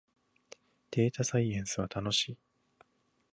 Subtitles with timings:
[0.89, 2.37] データサイエンスは楽しい